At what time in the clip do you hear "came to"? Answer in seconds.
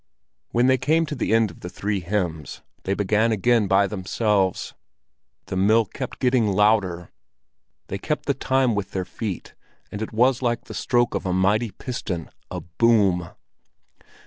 0.79-1.13